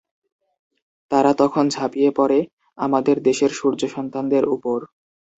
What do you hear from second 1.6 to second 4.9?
ঝাপিয়ে পড়ে আমাদের দেশের সূর্যসন্তানদের উপর।